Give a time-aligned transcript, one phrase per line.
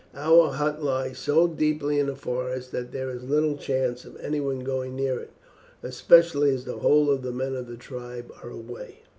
[0.15, 4.61] Our hut lies so deeply in the forest that there is little chance of anyone
[4.61, 5.29] going near it,
[5.83, 9.03] especially as the whole of the men of the tribe are away."